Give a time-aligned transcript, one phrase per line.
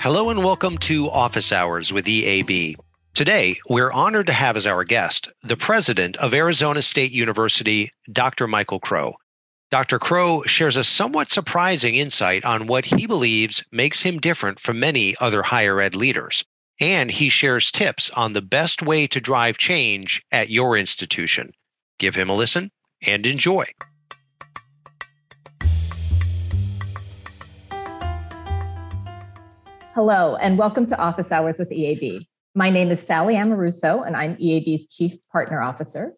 [0.00, 2.74] Hello and welcome to Office Hours with EAB.
[3.12, 8.46] Today, we're honored to have as our guest the president of Arizona State University, Dr.
[8.46, 9.12] Michael Crow.
[9.70, 9.98] Dr.
[9.98, 15.14] Crow shares a somewhat surprising insight on what he believes makes him different from many
[15.20, 16.46] other higher ed leaders.
[16.80, 21.52] And he shares tips on the best way to drive change at your institution.
[21.98, 22.70] Give him a listen
[23.06, 23.66] and enjoy.
[30.02, 32.24] Hello, and welcome to Office Hours with EAB.
[32.54, 36.14] My name is Sally Amoruso, and I'm EAB's Chief Partner Officer.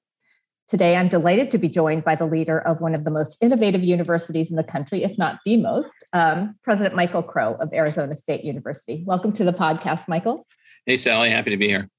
[0.68, 3.82] Today, I'm delighted to be joined by the leader of one of the most innovative
[3.82, 8.44] universities in the country, if not the most, um, President Michael Crow of Arizona State
[8.44, 9.02] University.
[9.04, 10.46] Welcome to the podcast, Michael.
[10.86, 11.90] Hey, Sally, happy to be here.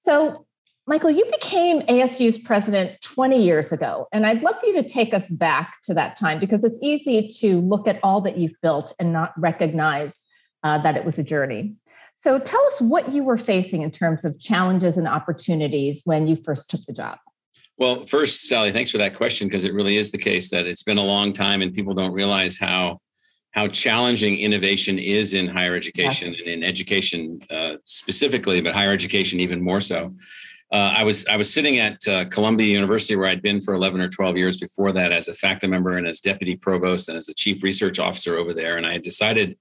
[0.00, 0.46] So,
[0.88, 5.14] Michael, you became ASU's president 20 years ago, and I'd love for you to take
[5.14, 8.92] us back to that time because it's easy to look at all that you've built
[8.98, 10.24] and not recognize
[10.62, 11.74] uh, that it was a journey.
[12.18, 16.36] So tell us what you were facing in terms of challenges and opportunities when you
[16.36, 17.18] first took the job.
[17.78, 20.84] Well, first, Sally, thanks for that question because it really is the case that it's
[20.84, 23.00] been a long time and people don't realize how
[23.52, 26.40] how challenging innovation is in higher education yes.
[26.40, 30.10] and in education uh, specifically, but higher education even more so.
[30.72, 34.00] Uh, I was I was sitting at uh, Columbia University where I'd been for 11
[34.00, 37.26] or 12 years before that as a faculty member and as deputy provost and as
[37.26, 39.58] the chief research officer over there, and I had decided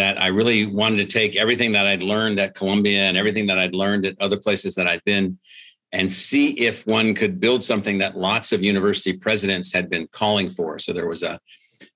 [0.00, 3.58] that I really wanted to take everything that I'd learned at Columbia and everything that
[3.58, 5.36] I'd learned at other places that I'd been
[5.92, 10.48] and see if one could build something that lots of university presidents had been calling
[10.48, 10.78] for.
[10.78, 11.38] So there was a,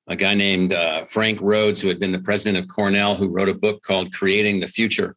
[0.06, 3.48] a guy named uh, Frank Rhodes, who had been the president of Cornell, who wrote
[3.48, 5.16] a book called Creating the Future.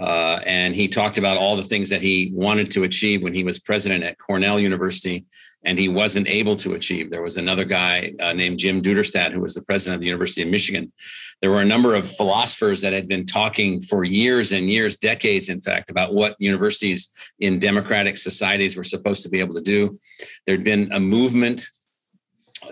[0.00, 3.44] Uh, and he talked about all the things that he wanted to achieve when he
[3.44, 5.24] was president at Cornell University
[5.64, 7.10] and he wasn't able to achieve.
[7.10, 10.42] There was another guy uh, named Jim Duderstadt, who was the president of the University
[10.42, 10.92] of Michigan.
[11.40, 15.48] There were a number of philosophers that had been talking for years and years, decades,
[15.48, 19.98] in fact, about what universities in democratic societies were supposed to be able to do.
[20.46, 21.68] There'd been a movement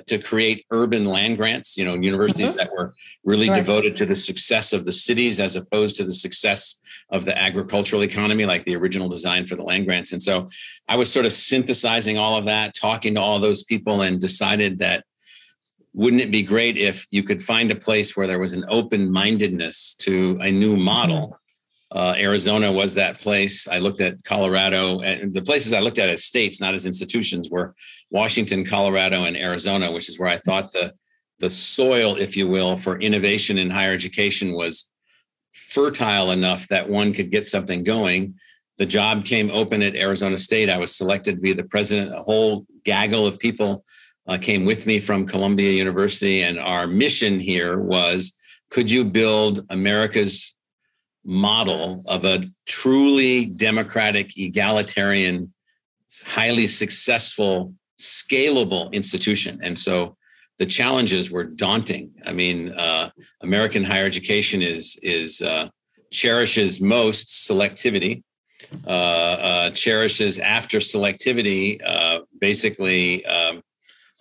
[0.06, 2.58] to create urban land grants, you know, universities mm-hmm.
[2.58, 6.80] that were really devoted to the success of the cities as opposed to the success
[7.10, 10.12] of the agricultural economy, like the original design for the land grants.
[10.12, 10.46] And so
[10.88, 14.78] I was sort of synthesizing all of that, talking to all those people, and decided
[14.78, 15.04] that
[15.92, 19.10] wouldn't it be great if you could find a place where there was an open
[19.10, 21.39] mindedness to a new model mm-hmm.
[21.92, 23.66] Uh, Arizona was that place.
[23.66, 27.50] I looked at Colorado, and the places I looked at as states, not as institutions,
[27.50, 27.74] were
[28.10, 30.92] Washington, Colorado, and Arizona, which is where I thought the
[31.40, 34.90] the soil, if you will, for innovation in higher education was
[35.52, 38.34] fertile enough that one could get something going.
[38.76, 40.68] The job came open at Arizona State.
[40.68, 42.14] I was selected to be the president.
[42.14, 43.82] A whole gaggle of people
[44.28, 48.36] uh, came with me from Columbia University, and our mission here was:
[48.70, 50.54] Could you build America's
[51.24, 55.52] model of a truly democratic, egalitarian,
[56.24, 59.60] highly successful, scalable institution.
[59.62, 60.16] And so
[60.58, 62.10] the challenges were daunting.
[62.26, 63.10] I mean, uh,
[63.42, 65.68] American higher education is is uh,
[66.10, 68.22] cherishes most selectivity,
[68.86, 73.62] uh, uh cherishes after selectivity, uh, basically um,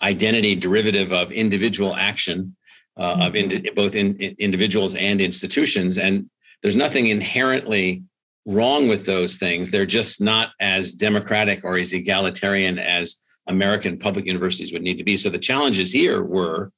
[0.01, 2.55] identity derivative of individual action.
[2.97, 3.73] Uh, of mm-hmm.
[3.75, 6.29] both in, in individuals and institutions, and
[6.61, 8.03] there's nothing inherently
[8.45, 9.69] wrong with those things.
[9.69, 15.03] They're just not as democratic or as egalitarian as American public universities would need to
[15.03, 15.17] be.
[15.17, 16.71] So the challenges here were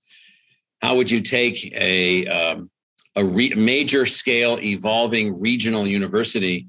[0.81, 2.71] how would you take a, um,
[3.15, 6.67] a re- major scale evolving regional university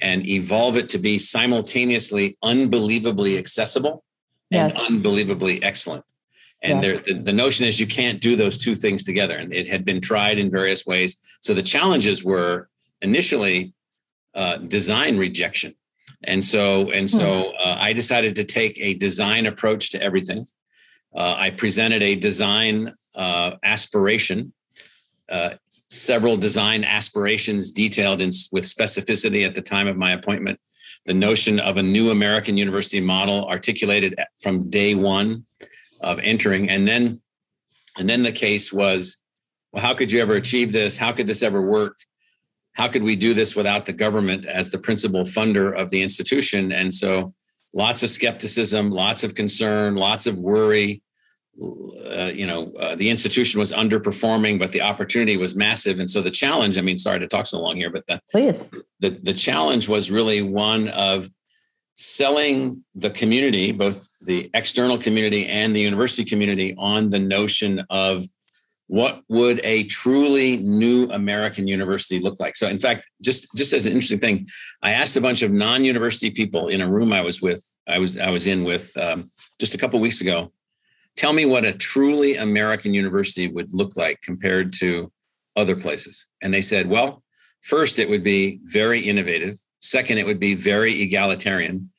[0.00, 4.04] and evolve it to be simultaneously unbelievably accessible
[4.50, 6.04] and unbelievably excellent?
[6.62, 7.02] And yes.
[7.04, 9.36] there, the, the notion is you can't do those two things together.
[9.36, 11.18] And it had been tried in various ways.
[11.40, 12.68] So the challenges were
[13.00, 13.72] initially
[14.34, 15.74] uh, design rejection.
[16.24, 17.68] And so, and so hmm.
[17.68, 20.46] uh, I decided to take a design approach to everything.
[21.14, 24.52] Uh, I presented a design uh, aspiration,
[25.28, 25.54] uh,
[25.88, 30.60] several design aspirations detailed in, with specificity at the time of my appointment.
[31.06, 35.44] The notion of a new American university model articulated from day one
[36.02, 36.68] of entering.
[36.68, 37.20] And then
[37.98, 39.18] and then the case was
[39.72, 40.96] well how could you ever achieve this?
[40.96, 41.98] How could this ever work?
[42.74, 46.72] How could we do this without the government as the principal funder of the institution?
[46.72, 47.34] And so
[47.74, 51.02] lots of skepticism lots of concern lots of worry.
[51.60, 55.98] Uh, you know uh, the institution was underperforming but the opportunity was massive.
[55.98, 58.66] And so the challenge i mean sorry to talk so long here but the Please.
[59.00, 61.28] the, the challenge was really one of
[61.94, 68.24] selling the community, both the external community and the university community, on the notion of
[68.86, 72.56] what would a truly new American university look like?
[72.56, 74.46] So, in fact, just just as an interesting thing,
[74.82, 78.18] I asked a bunch of non-university people in a room I was with, I was
[78.18, 80.52] I was in with um, just a couple weeks ago.
[81.16, 85.12] Tell me what a truly American university would look like compared to
[85.56, 86.26] other places.
[86.42, 87.22] And they said, well,
[87.62, 89.56] first it would be very innovative.
[89.82, 91.90] Second, it would be very egalitarian.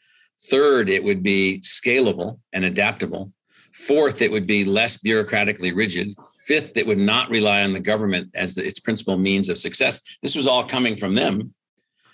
[0.50, 3.34] Third, it would be scalable and adaptable.
[3.74, 6.16] Fourth, it would be less bureaucratically rigid.
[6.46, 10.18] Fifth, it would not rely on the government as the, its principal means of success.
[10.22, 11.54] This was all coming from them.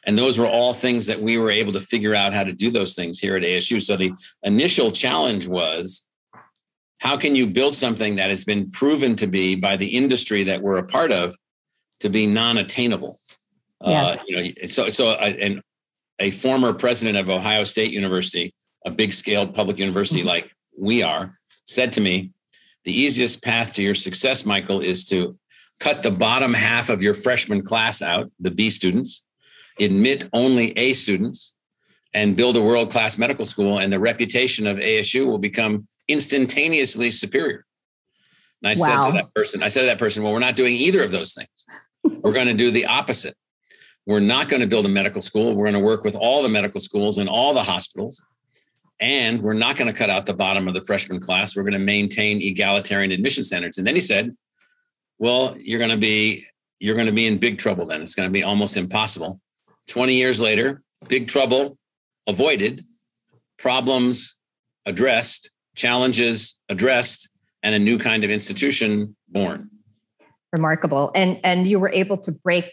[0.06, 2.72] And those were all things that we were able to figure out how to do
[2.72, 3.82] those things here at ASU.
[3.82, 4.12] So the
[4.44, 6.08] initial challenge was
[7.00, 10.62] how can you build something that has been proven to be by the industry that
[10.62, 11.36] we're a part of
[12.00, 13.20] to be non-attainable?
[13.82, 14.02] Yeah.
[14.02, 15.62] Uh, you know, so so uh, and
[16.20, 18.54] a former president of Ohio State University,
[18.86, 20.30] a big scale public university mm-hmm.
[20.30, 21.34] like we are,
[21.66, 22.32] said to me,
[22.84, 25.38] the easiest path to your success, Michael, is to
[25.80, 29.26] cut the bottom half of your freshman class out, the B students,
[29.80, 31.56] admit only A students,
[32.14, 33.78] and build a world class medical school.
[33.80, 37.66] And the reputation of ASU will become instantaneously superior.
[38.62, 39.04] And I wow.
[39.04, 41.12] said to that person, I said to that person, well, we're not doing either of
[41.12, 41.66] those things.
[42.24, 43.36] we're going to do the opposite.
[44.10, 45.54] We're not going to build a medical school.
[45.54, 48.26] We're going to work with all the medical schools and all the hospitals.
[49.00, 51.56] And we're not going to cut out the bottom of the freshman class.
[51.56, 53.78] We're going to maintain egalitarian admission standards.
[53.78, 54.36] And then he said,
[55.20, 56.44] well, you're going to be
[56.80, 58.02] you're going to be in big trouble then.
[58.02, 59.40] It's going to be almost impossible.
[59.90, 61.78] 20 years later, big trouble
[62.26, 62.84] avoided,
[63.60, 64.38] problems
[64.88, 67.30] addressed, challenges addressed,
[67.62, 69.70] and a new kind of institution born.
[70.52, 71.12] Remarkable.
[71.14, 72.72] And and you were able to break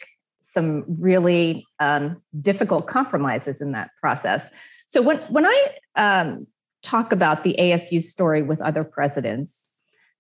[0.57, 4.51] some really um, difficult compromises in that process.
[4.89, 5.59] So when when I
[5.97, 6.47] um,
[6.83, 9.67] talk about the ASU story with other presidents,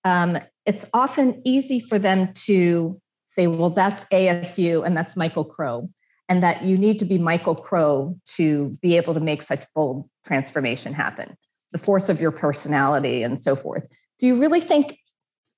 [0.05, 5.89] um, it's often easy for them to say, "Well, that's ASU and that's Michael Crow,"
[6.29, 10.07] and that you need to be Michael Crow to be able to make such bold
[10.27, 11.35] transformation happen.
[11.73, 13.85] The force of your personality and so forth.
[14.19, 14.99] Do you really think,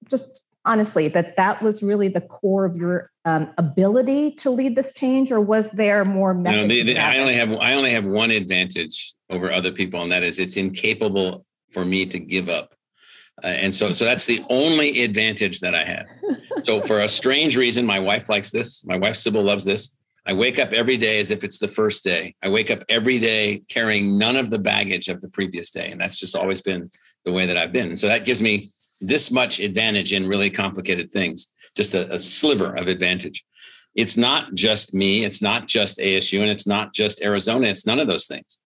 [0.09, 4.93] just honestly, that that was really the core of your um, ability to lead this
[4.93, 6.35] change, or was there more?
[6.35, 10.13] No, the, the, I only have I only have one advantage over other people, and
[10.13, 12.75] that is it's incapable for me to give up.
[13.43, 16.09] Uh, and so, so that's the only advantage that I have.
[16.65, 18.85] So, for a strange reason, my wife likes this.
[18.85, 19.97] My wife Sybil loves this.
[20.27, 22.35] I wake up every day as if it's the first day.
[22.43, 26.01] I wake up every day carrying none of the baggage of the previous day, and
[26.01, 26.91] that's just always been
[27.25, 27.89] the way that I've been.
[27.89, 28.71] And so that gives me
[29.01, 33.45] this much advantage in really complicated things, just a, a sliver of advantage.
[33.95, 37.69] It's not just me, it's not just ASU, and it's not just Arizona.
[37.69, 38.61] It's none of those things.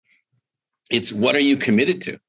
[0.89, 2.19] It's what are you committed to?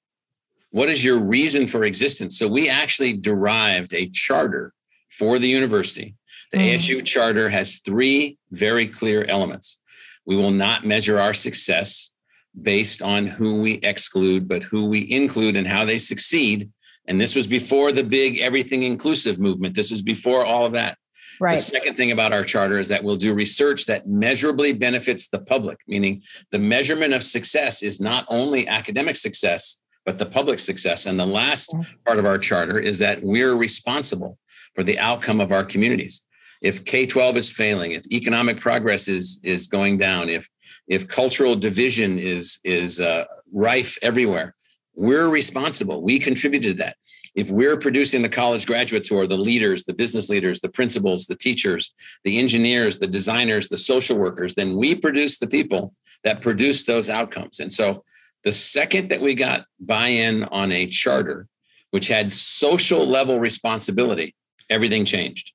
[0.71, 2.39] What is your reason for existence?
[2.39, 4.73] So we actually derived a charter
[5.11, 6.15] for the university.
[6.53, 6.75] The mm.
[6.75, 9.81] ASU charter has three very clear elements.
[10.25, 12.13] We will not measure our success
[12.61, 16.71] based on who we exclude, but who we include and how they succeed
[17.13, 19.75] and this was before the big everything inclusive movement.
[19.75, 20.97] This was before all of that.
[21.39, 21.57] Right.
[21.57, 25.41] The second thing about our charter is that we'll do research that measurably benefits the
[25.41, 31.05] public, meaning the measurement of success is not only academic success, but the public success.
[31.05, 31.77] And the last
[32.07, 34.39] part of our charter is that we're responsible
[34.75, 36.25] for the outcome of our communities.
[36.63, 40.49] If K 12 is failing, if economic progress is, is going down, if,
[40.89, 44.55] if cultural division is, is uh, rife everywhere,
[44.95, 46.03] we're responsible.
[46.03, 46.97] We contributed that.
[47.35, 51.27] If we're producing the college graduates who are the leaders, the business leaders, the principals,
[51.27, 51.95] the teachers,
[52.25, 55.95] the engineers, the designers, the social workers, then we produce the people
[56.25, 57.59] that produce those outcomes.
[57.59, 58.05] And so
[58.45, 61.49] the second that we got buy in on a charter,
[61.91, 64.35] which had social level responsibility,
[64.69, 65.53] everything changed.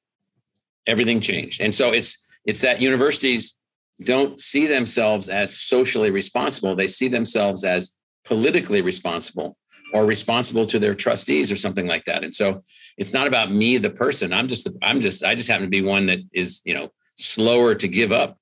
[0.88, 1.62] Everything changed.
[1.62, 3.60] And so it's it's that universities
[4.01, 6.75] don't see themselves as socially responsible.
[6.75, 7.96] They see themselves as
[8.27, 9.57] politically responsible
[9.93, 12.24] or responsible to their trustees or something like that.
[12.24, 12.62] And so
[12.98, 14.34] it's not about me, the person.
[14.34, 17.74] I'm just, I'm just, I just happen to be one that is, you know, slower
[17.75, 18.38] to give up.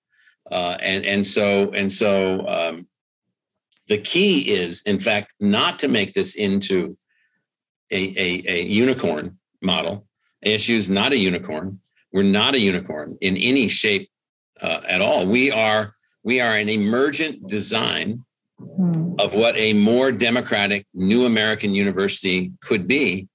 [0.52, 2.88] Uh, and and so and so um,
[3.88, 6.96] the key is, in fact, not to make this into
[7.92, 10.06] a, a, a unicorn model.
[10.46, 11.80] ASU is not a unicorn.
[12.12, 14.10] We're not a unicorn in any shape
[14.62, 15.26] uh, at all.
[15.26, 18.24] We are we are an emergent design
[18.76, 19.14] Hmm.
[19.20, 23.28] of what a more democratic new American university could be.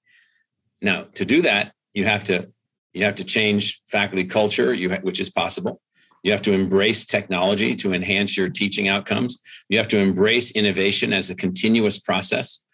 [0.82, 2.48] Now, to do that, you have to
[2.92, 5.80] you have to change faculty culture, you ha- which is possible.
[6.22, 9.40] You have to embrace technology to enhance your teaching outcomes.
[9.68, 12.64] You have to embrace innovation as a continuous process.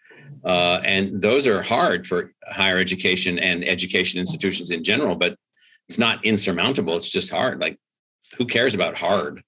[0.43, 5.37] Uh, and those are hard for higher education and education institutions in general, but
[5.87, 6.97] it's not insurmountable.
[6.97, 7.59] It's just hard.
[7.59, 7.77] Like,
[8.37, 9.43] who cares about hard?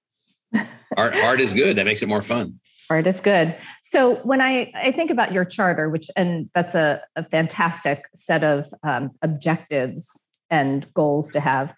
[0.95, 1.77] Hard, hard is good.
[1.77, 2.59] That makes it more fun.
[2.89, 3.55] Hard is good.
[3.83, 8.43] So when I, I think about your charter, which and that's a, a fantastic set
[8.43, 11.73] of um, objectives and goals to have.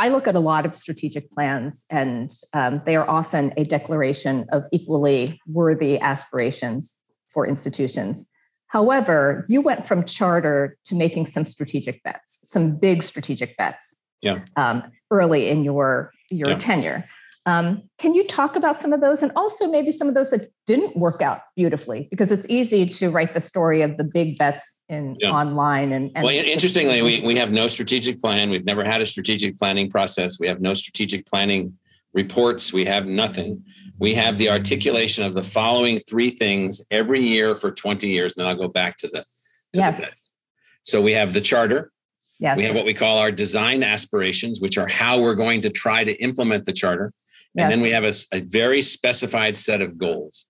[0.00, 4.46] I look at a lot of strategic plans, and um, they are often a declaration
[4.52, 6.96] of equally worthy aspirations
[7.32, 8.28] for institutions.
[8.68, 14.44] However, you went from charter to making some strategic bets, some big strategic bets, yeah.
[14.56, 16.58] um, early in your your yeah.
[16.58, 17.04] tenure.
[17.48, 20.48] Um, can you talk about some of those and also maybe some of those that
[20.66, 22.06] didn't work out beautifully?
[22.10, 25.30] Because it's easy to write the story of the big bets in yeah.
[25.30, 28.50] online and, and well, interestingly, we, we have no strategic plan.
[28.50, 30.38] We've never had a strategic planning process.
[30.38, 31.72] We have no strategic planning
[32.12, 32.70] reports.
[32.70, 33.64] We have nothing.
[33.98, 38.34] We have the articulation of the following three things every year for 20 years.
[38.34, 39.20] Then I'll go back to the
[39.72, 39.98] to yes.
[39.98, 40.08] The
[40.82, 41.92] so we have the charter.
[42.38, 42.58] Yes.
[42.58, 46.04] We have what we call our design aspirations, which are how we're going to try
[46.04, 47.10] to implement the charter.
[47.58, 50.46] And then we have a, a very specified set of goals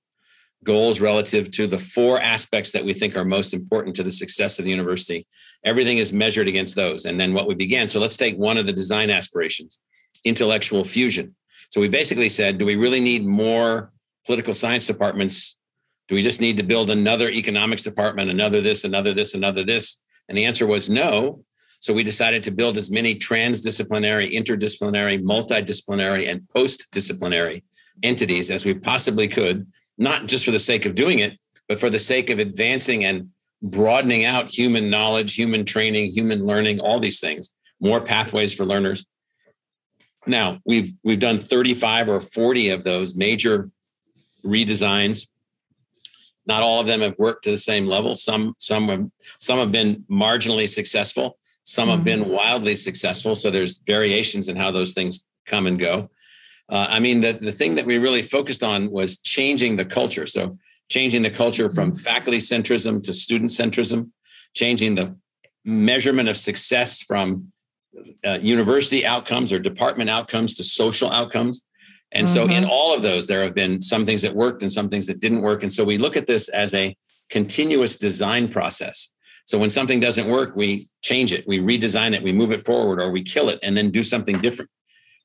[0.64, 4.58] goals relative to the four aspects that we think are most important to the success
[4.58, 5.26] of the university.
[5.64, 7.04] Everything is measured against those.
[7.04, 7.88] And then what we began.
[7.88, 9.80] So let's take one of the design aspirations
[10.24, 11.34] intellectual fusion.
[11.70, 13.92] So we basically said, do we really need more
[14.26, 15.56] political science departments?
[16.08, 20.02] Do we just need to build another economics department, another this, another this, another this?
[20.28, 21.44] And the answer was no.
[21.80, 27.62] So we decided to build as many transdisciplinary, interdisciplinary, multidisciplinary, and post-disciplinary
[28.02, 29.66] entities as we possibly could,
[29.96, 33.30] not just for the sake of doing it, but for the sake of advancing and
[33.62, 39.06] broadening out human knowledge, human training, human learning, all these things, more pathways for learners.
[40.26, 43.70] Now, we've we've done 35 or 40 of those major
[44.44, 45.28] redesigns.
[46.46, 48.14] Not all of them have worked to the same level.
[48.14, 49.06] Some some have,
[49.38, 51.38] some have been marginally successful.
[51.68, 52.30] Some have been mm-hmm.
[52.30, 53.34] wildly successful.
[53.34, 56.08] So there's variations in how those things come and go.
[56.70, 60.24] Uh, I mean, the, the thing that we really focused on was changing the culture.
[60.24, 60.56] So
[60.88, 61.98] changing the culture from mm-hmm.
[61.98, 64.12] faculty centrism to student centrism,
[64.54, 65.14] changing the
[65.66, 67.52] measurement of success from
[68.24, 71.64] uh, university outcomes or department outcomes to social outcomes.
[72.12, 72.34] And mm-hmm.
[72.34, 72.70] so in mm-hmm.
[72.70, 75.42] all of those, there have been some things that worked and some things that didn't
[75.42, 75.62] work.
[75.62, 76.96] And so we look at this as a
[77.28, 79.12] continuous design process.
[79.48, 83.00] So when something doesn't work, we change it, we redesign it, we move it forward,
[83.00, 84.70] or we kill it and then do something different.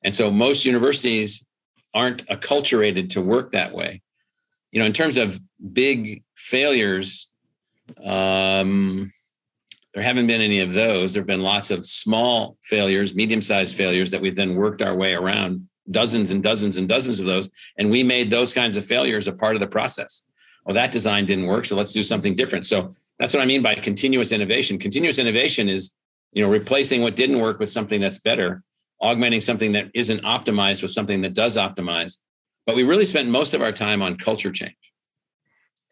[0.02, 1.46] And so most universities
[1.92, 4.00] aren't acculturated to work that way.
[4.70, 5.38] You know, in terms of
[5.74, 7.30] big failures,
[8.02, 9.12] um,
[9.92, 11.12] there haven't been any of those.
[11.12, 14.96] There have been lots of small failures, medium sized failures that we've then worked our
[14.96, 17.50] way around, dozens and dozens and dozens of those.
[17.76, 20.24] And we made those kinds of failures a part of the process.
[20.64, 21.66] Well, that design didn't work.
[21.66, 22.66] So let's do something different.
[22.66, 24.78] So that's what I mean by continuous innovation.
[24.78, 25.94] Continuous innovation is,
[26.32, 28.62] you know, replacing what didn't work with something that's better,
[29.00, 32.18] augmenting something that isn't optimized with something that does optimize.
[32.66, 34.74] But we really spent most of our time on culture change.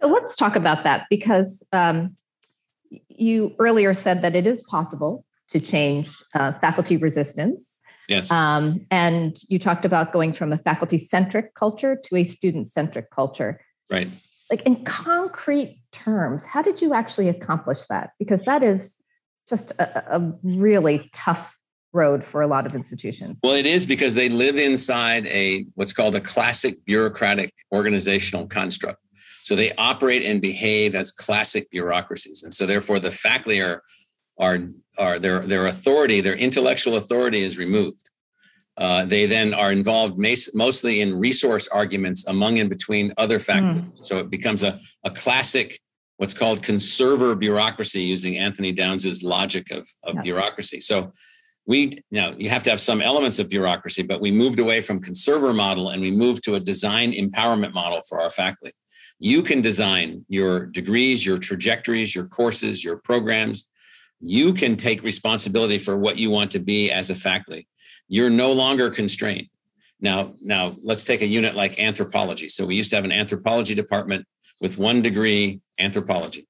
[0.01, 2.17] So let's talk about that because um,
[3.09, 7.79] you earlier said that it is possible to change uh, faculty resistance.
[8.09, 8.31] Yes.
[8.31, 13.11] Um, and you talked about going from a faculty centric culture to a student centric
[13.11, 13.61] culture.
[13.91, 14.09] Right
[14.53, 18.11] like in concrete terms how did you actually accomplish that?
[18.19, 18.99] Because that is
[19.49, 21.59] just a, a, really tough
[21.93, 23.39] road for a lot of institutions.
[23.43, 29.01] Well it is because they live inside a what's called a classic bureaucratic organizational construct.
[29.43, 32.43] So they operate and behave as classic bureaucracies.
[32.43, 33.83] And so therefore the faculty are
[34.39, 34.59] are
[34.99, 38.05] are their their authority their intellectual authority is removed
[38.79, 40.19] uh, they then are involved
[40.55, 43.81] mostly in resource arguments among and between other faculty.
[43.81, 44.03] Mm.
[44.03, 45.79] So it becomes a, a classic,
[46.17, 50.23] what's called conserver bureaucracy, using Anthony Downs's logic of, of yeah.
[50.23, 50.81] bureaucracy.
[50.81, 51.13] So
[51.67, 55.01] we now you have to have some elements of bureaucracy, but we moved away from
[55.01, 58.75] conserver model and we moved to a design empowerment model for our faculty.
[59.19, 63.69] You can design your degrees, your trajectories, your courses, your programs.
[64.19, 67.69] You can take responsibility for what you want to be as a faculty
[68.09, 69.49] you're no longer constrained.
[70.01, 72.49] Now, now let's take a unit like anthropology.
[72.49, 74.27] So we used to have an anthropology department
[74.61, 76.49] with one degree anthropology,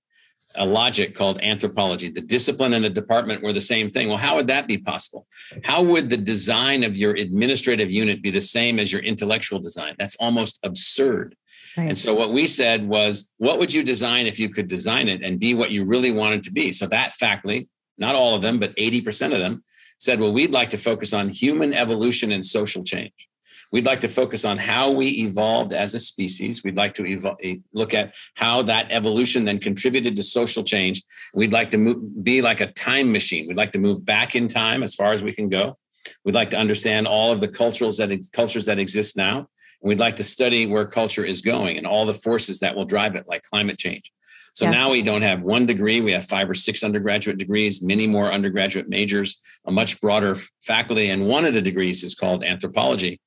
[0.56, 2.08] a logic called anthropology.
[2.10, 4.08] The discipline and the department were the same thing.
[4.08, 5.26] Well, how would that be possible?
[5.64, 9.96] How would the design of your administrative unit be the same as your intellectual design?
[9.98, 11.36] That's almost absurd.
[11.76, 11.88] Right.
[11.88, 15.22] And so what we said was, what would you design if you could design it
[15.22, 16.72] and be what you really wanted to be?
[16.72, 17.68] So that faculty,
[17.98, 19.62] not all of them, but 80% of them
[20.02, 23.28] said, well, we'd like to focus on human evolution and social change.
[23.70, 26.64] We'd like to focus on how we evolved as a species.
[26.64, 31.02] We'd like to evo- look at how that evolution then contributed to social change.
[31.34, 33.46] We'd like to be like a time machine.
[33.46, 35.76] We'd like to move back in time as far as we can go.
[36.24, 39.38] We'd like to understand all of the cultures that cultures that exist now.
[39.38, 42.84] And we'd like to study where culture is going and all the forces that will
[42.84, 44.12] drive it, like climate change.
[44.54, 48.06] So now we don't have one degree, we have five or six undergraduate degrees, many
[48.06, 51.08] more undergraduate majors, a much broader faculty.
[51.08, 53.18] And one of the degrees is called anthropology.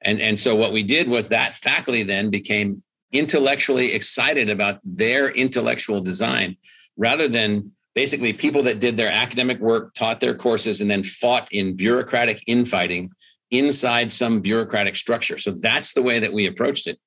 [0.00, 2.82] And, and so what we did was that faculty then became
[3.12, 6.56] intellectually excited about their intellectual design
[6.96, 11.52] rather than basically people that did their academic work, taught their courses, and then fought
[11.52, 13.10] in bureaucratic infighting
[13.50, 15.36] inside some bureaucratic structure.
[15.36, 16.98] So that's the way that we approached it.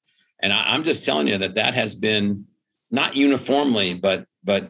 [0.41, 2.45] And I, am just telling you that that has been
[2.93, 4.69] not uniformly, but but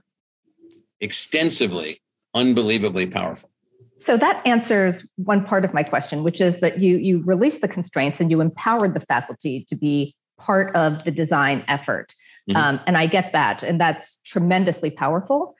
[1.01, 2.01] extensively,
[2.33, 3.51] unbelievably powerful.
[3.97, 7.67] So that answers one part of my question, which is that you you released the
[7.67, 12.15] constraints and you empowered the faculty to be part of the design effort.
[12.49, 12.57] Mm-hmm.
[12.57, 15.55] Um, and I get that, and that's tremendously powerful.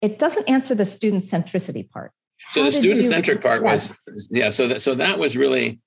[0.00, 2.12] It doesn't answer the student centricity part.
[2.50, 4.00] So How the student centric part was
[4.30, 4.48] yeah.
[4.48, 5.80] So that so that was really,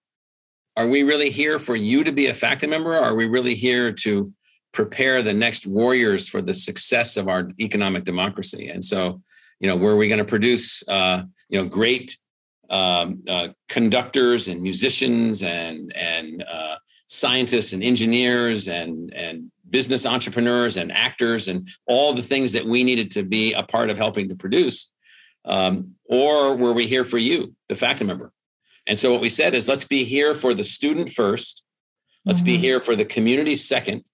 [0.75, 2.97] are we really here for you to be a faculty member?
[2.97, 4.33] Or are we really here to
[4.71, 8.69] prepare the next warriors for the success of our economic democracy?
[8.69, 9.21] And so
[9.61, 12.17] you know, were we going to produce, uh, you know, great
[12.69, 16.75] um, uh, conductors and musicians and and uh,
[17.05, 22.83] scientists and engineers and and business entrepreneurs and actors and all the things that we
[22.83, 24.91] needed to be a part of helping to produce,
[25.45, 28.33] um, or were we here for you, the faculty member?
[28.87, 31.63] And so what we said is, let's be here for the student first.
[32.25, 32.45] Let's mm-hmm.
[32.47, 34.05] be here for the community second,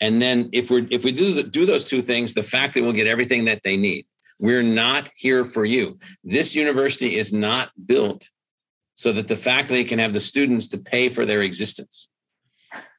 [0.00, 2.92] and then if we if we do the, do those two things, the faculty will
[2.92, 4.06] get everything that they need.
[4.40, 5.98] We're not here for you.
[6.22, 8.28] This university is not built
[8.94, 12.10] so that the faculty can have the students to pay for their existence.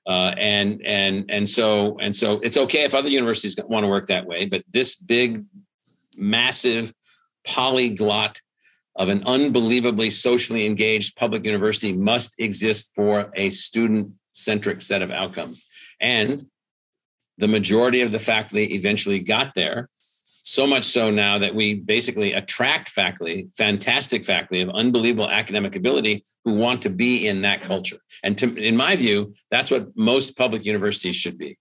[0.08, 4.08] Uh, and and and so and so it's okay if other universities want to work
[4.08, 5.46] that way, but this big,
[6.18, 6.92] massive
[7.46, 8.42] polyglot
[8.96, 15.12] of an unbelievably socially engaged public university must exist for a student centric set of
[15.12, 15.64] outcomes.
[16.02, 16.44] And
[17.40, 19.90] the majority of the faculty eventually got there
[20.42, 26.24] so much so now that we basically attract faculty, fantastic faculty of unbelievable academic ability
[26.44, 27.98] who want to be in that culture.
[28.24, 31.58] And to, in my view, that's what most public universities should be.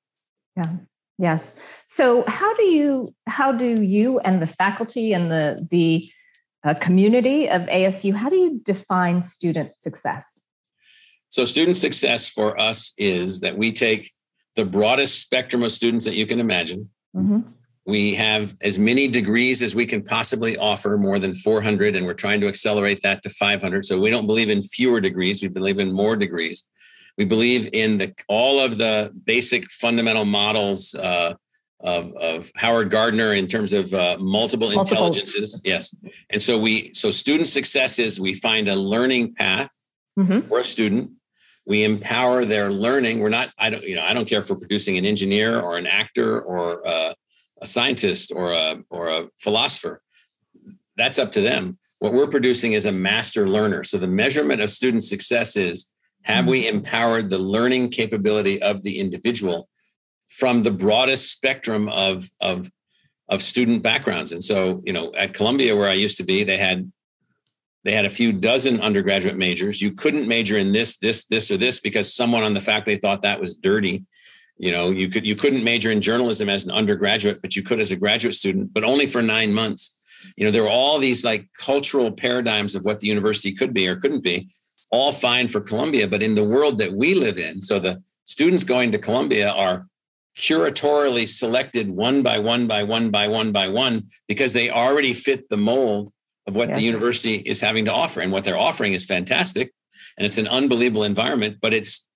[0.56, 0.76] Yeah.
[1.18, 1.54] Yes.
[1.86, 6.08] So how do you how do you and the faculty and the the
[6.64, 10.38] uh, community of ASU how do you define student success?
[11.28, 14.10] So student success for us is that we take
[14.58, 16.90] the broadest spectrum of students that you can imagine.
[17.16, 17.40] Mm-hmm
[17.88, 22.12] we have as many degrees as we can possibly offer, more than 400, and we're
[22.12, 23.82] trying to accelerate that to 500.
[23.86, 26.68] So we don't believe in fewer degrees, we believe in more degrees.
[27.16, 31.34] We believe in the all of the basic fundamental models uh,
[31.80, 35.62] of, of Howard Gardner in terms of uh, multiple, multiple intelligences.
[35.64, 35.96] Yes,
[36.28, 39.72] and so we so student success is we find a learning path
[40.18, 40.46] mm-hmm.
[40.46, 41.12] for a student.
[41.68, 43.20] We empower their learning.
[43.20, 43.50] We're not.
[43.58, 43.84] I don't.
[43.84, 44.02] You know.
[44.02, 47.12] I don't care if we're producing an engineer or an actor or uh,
[47.60, 50.00] a scientist or a or a philosopher.
[50.96, 51.78] That's up to them.
[51.98, 53.84] What we're producing is a master learner.
[53.84, 56.78] So the measurement of student success is have we mm-hmm.
[56.78, 59.68] empowered the learning capability of the individual
[60.30, 62.70] from the broadest spectrum of of
[63.28, 64.32] of student backgrounds.
[64.32, 66.90] And so, you know, at Columbia where I used to be, they had
[67.88, 69.80] they had a few dozen undergraduate majors.
[69.80, 73.22] You couldn't major in this, this, this, or this because someone on the faculty thought
[73.22, 74.04] that was dirty
[74.58, 77.80] you know you could you couldn't major in journalism as an undergraduate but you could
[77.80, 80.02] as a graduate student but only for nine months
[80.36, 83.88] you know there were all these like cultural paradigms of what the university could be
[83.88, 84.46] or couldn't be
[84.90, 88.64] all fine for columbia but in the world that we live in so the students
[88.64, 89.86] going to columbia are
[90.36, 95.48] curatorially selected one by one by one by one by one because they already fit
[95.48, 96.10] the mold
[96.48, 96.74] of what yeah.
[96.74, 99.72] the university is having to offer and what they're offering is fantastic
[100.16, 102.08] and it's an unbelievable environment but it's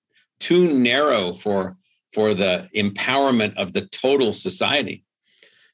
[0.43, 1.77] too narrow for
[2.13, 5.03] for the empowerment of the total society.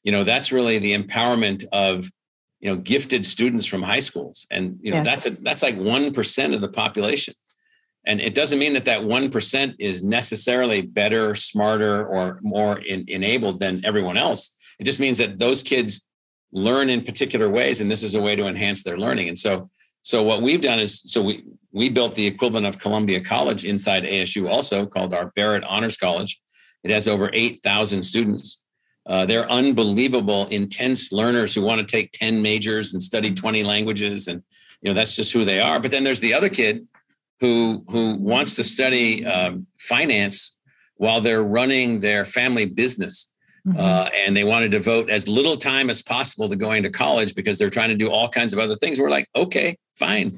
[0.02, 2.10] You know, that's really the empowerment of
[2.60, 6.12] you know gifted students from high schools, and you know that's a, that's like one
[6.12, 7.34] percent of the population.
[8.06, 13.04] And it doesn't mean that that one percent is necessarily better, smarter, or more in,
[13.08, 14.56] enabled than everyone else.
[14.78, 16.06] It just means that those kids
[16.52, 19.28] learn in particular ways, and this is a way to enhance their learning.
[19.28, 19.70] And so,
[20.02, 24.02] so what we've done is, so we we built the equivalent of Columbia College inside
[24.02, 26.40] ASU, also called our Barrett Honors College.
[26.82, 28.64] It has over 8,000 students.
[29.06, 34.28] Uh, they're unbelievable, intense learners who want to take 10 majors and study 20 languages.
[34.28, 34.42] And,
[34.82, 35.78] you know, that's just who they are.
[35.78, 36.86] But then there's the other kid
[37.40, 40.58] who who wants to study um, finance
[40.96, 43.29] while they're running their family business.
[43.66, 43.78] Mm-hmm.
[43.78, 47.34] Uh, and they want to devote as little time as possible to going to college
[47.34, 48.98] because they're trying to do all kinds of other things.
[48.98, 50.32] We're like, okay, fine.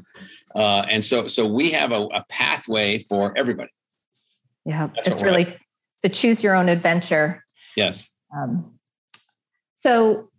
[0.54, 3.70] Uh, and so, so we have a, a pathway for everybody.
[4.64, 5.56] Yeah, That's it's really
[6.02, 7.44] to choose your own adventure.
[7.76, 8.11] Yes.
[8.37, 8.72] Um,
[9.82, 10.30] so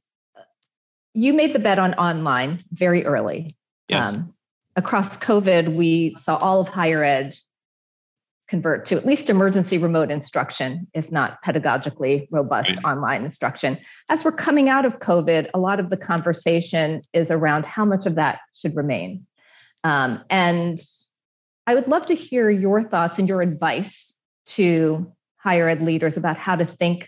[1.14, 3.56] you made the bet on online very early.
[3.88, 4.14] Yes.
[4.14, 4.34] Um,
[4.76, 7.36] across COVID, we saw all of higher ed
[8.48, 12.86] convert to at least emergency remote instruction, if not pedagogically robust right.
[12.86, 13.78] online instruction.
[14.10, 18.06] As we're coming out of COVID, a lot of the conversation is around how much
[18.06, 19.26] of that should remain.
[19.84, 20.80] Um, and
[21.66, 24.14] I would love to hear your thoughts and your advice
[24.46, 27.08] to higher ed leaders about how to think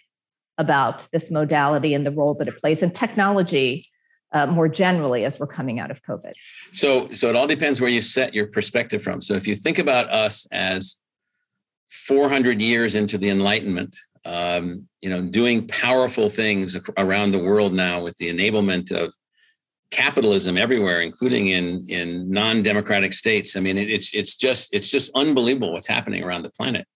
[0.57, 3.85] about this modality and the role that it plays in technology
[4.31, 6.33] uh, more generally as we're coming out of COVID?
[6.71, 9.21] So, so it all depends where you set your perspective from.
[9.21, 10.99] So, if you think about us as
[11.91, 13.95] 400 years into the Enlightenment,
[14.25, 19.13] um, you know, doing powerful things around the world now with the enablement of
[19.91, 23.55] capitalism everywhere, including in in non-democratic states.
[23.55, 26.87] I mean, it's it's just it's just unbelievable what's happening around the planet.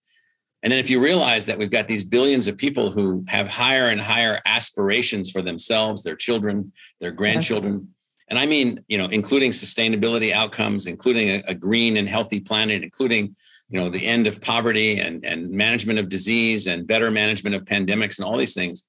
[0.61, 3.87] And then if you realize that we've got these billions of people who have higher
[3.87, 7.87] and higher aspirations for themselves, their children, their grandchildren,
[8.29, 12.83] and I mean, you know, including sustainability outcomes, including a, a, green and healthy planet,
[12.83, 13.35] including,
[13.69, 17.65] you know, the end of poverty and, and management of disease and better management of
[17.65, 18.85] pandemics and all these things.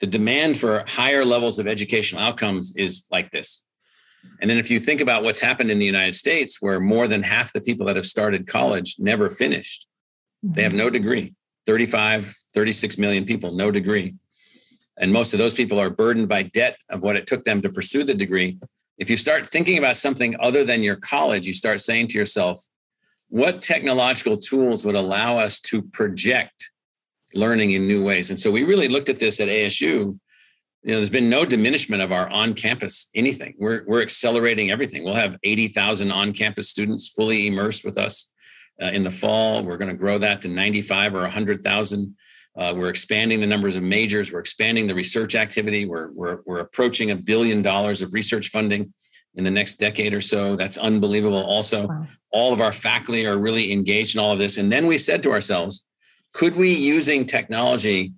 [0.00, 3.64] The demand for higher levels of educational outcomes is like this.
[4.40, 7.22] And then if you think about what's happened in the United States, where more than
[7.22, 9.86] half the people that have started college never finished,
[10.42, 10.92] they have no mm-hmm.
[10.94, 11.34] degree
[11.66, 14.14] 35, 36 million people, no degree.
[14.98, 17.68] And most of those people are burdened by debt of what it took them to
[17.68, 18.58] pursue the degree.
[18.98, 22.60] If you start thinking about something other than your college, you start saying to yourself,
[23.28, 26.70] what technological tools would allow us to project
[27.34, 28.30] learning in new ways?
[28.30, 29.80] And so we really looked at this at ASU.
[29.80, 33.54] You know, there's been no diminishment of our on-campus anything.
[33.58, 35.02] We're we're accelerating everything.
[35.02, 38.32] We'll have 80,000 on-campus students fully immersed with us
[38.80, 39.64] uh, in the fall.
[39.64, 42.16] We're going to grow that to 95 or 100,000.
[42.56, 44.32] Uh, we're expanding the numbers of majors.
[44.32, 45.84] We're expanding the research activity.
[45.84, 48.94] We're, we're, we're approaching a billion dollars of research funding
[49.36, 50.56] in the next decade or so.
[50.56, 51.42] That's unbelievable.
[51.44, 52.06] Also, wow.
[52.32, 54.58] all of our faculty are really engaged in all of this.
[54.58, 55.86] And then we said to ourselves,
[56.32, 58.12] could we, using technology,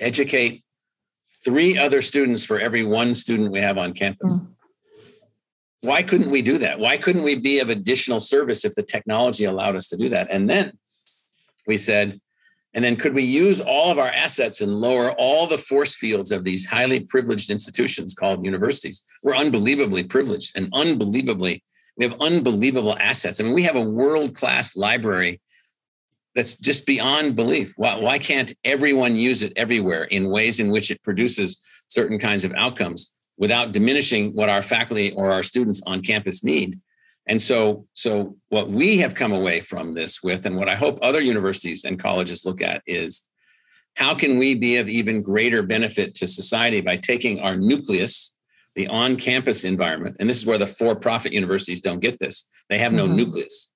[0.00, 0.64] educate
[1.44, 4.42] three other students for every one student we have on campus?
[4.42, 4.54] Mm
[5.80, 6.78] why couldn't we do that?
[6.78, 10.28] Why couldn't we be of additional service if the technology allowed us to do that?
[10.30, 10.72] And then
[11.66, 12.20] we said,
[12.74, 16.30] and then could we use all of our assets and lower all the force fields
[16.30, 19.02] of these highly privileged institutions called universities?
[19.22, 21.62] We're unbelievably privileged and unbelievably,
[21.96, 23.40] we have unbelievable assets.
[23.40, 25.40] I mean, we have a world class library
[26.34, 27.72] that's just beyond belief.
[27.76, 32.44] Why, why can't everyone use it everywhere in ways in which it produces certain kinds
[32.44, 33.14] of outcomes?
[33.38, 36.78] without diminishing what our faculty or our students on campus need.
[37.28, 40.98] And so, so what we have come away from this with, and what I hope
[41.02, 43.26] other universities and colleges look at is
[43.96, 48.34] how can we be of even greater benefit to society by taking our nucleus,
[48.74, 52.48] the on campus environment, and this is where the for profit universities don't get this.
[52.70, 53.16] They have no mm-hmm.
[53.16, 53.72] nucleus.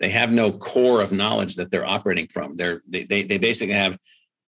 [0.00, 2.56] They have no core of knowledge that they're operating from.
[2.56, 3.98] They're, they, they, they basically have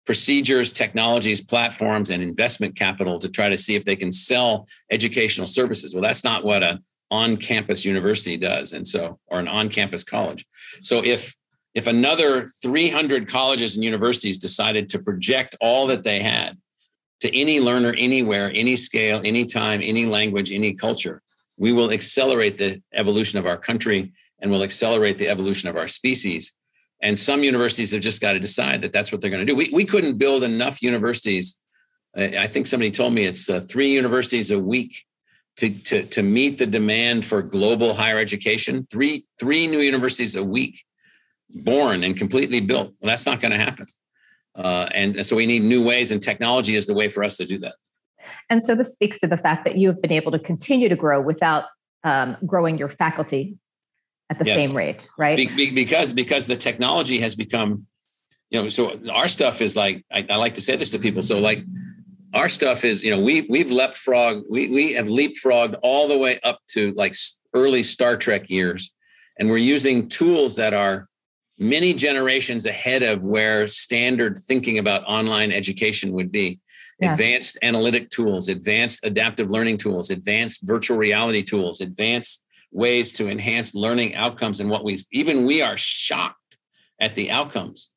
[0.07, 5.47] procedures, technologies, platforms, and investment capital to try to see if they can sell educational
[5.47, 5.93] services.
[5.93, 10.45] Well, that's not what an on-campus university does, and so or an on-campus college.
[10.81, 11.35] So if
[11.75, 16.57] if another 300 colleges and universities decided to project all that they had
[17.21, 21.23] to any learner anywhere, any scale, any time, any language, any culture,
[21.59, 25.87] we will accelerate the evolution of our country and will accelerate the evolution of our
[25.87, 26.57] species
[27.03, 29.57] and some universities have just got to decide that that's what they're going to do.
[29.57, 31.59] We, we couldn't build enough universities.
[32.17, 35.05] I think somebody told me it's uh, three universities a week
[35.57, 38.87] to, to, to meet the demand for global higher education.
[38.91, 40.85] Three, three new universities a week
[41.51, 42.89] born and completely built.
[43.01, 43.87] Well, that's not going to happen.
[44.55, 47.37] Uh, and, and so we need new ways, and technology is the way for us
[47.39, 47.75] to do that.
[48.49, 50.97] And so this speaks to the fact that you have been able to continue to
[50.97, 51.65] grow without
[52.05, 53.59] um, growing your faculty
[54.29, 54.57] at the yes.
[54.57, 55.37] same rate, right?
[55.37, 57.87] Be, be, because because the technology has become,
[58.51, 61.23] you know, so our stuff is like I, I, like to say this to people.
[61.23, 61.65] So like
[62.35, 66.39] our stuff is, you know, we we've leapfrog, we we have leapfrogged all the way
[66.45, 67.15] up to like
[67.55, 68.95] early Star Trek years,
[69.39, 71.09] and we're using tools that are
[71.59, 76.59] many generations ahead of where standard thinking about online education would be.
[77.01, 77.13] Yes.
[77.13, 83.75] Advanced analytic tools, advanced adaptive learning tools, advanced virtual reality tools, advanced ways to enhance
[83.75, 86.59] learning outcomes and what we even we are shocked
[87.01, 87.91] at the outcomes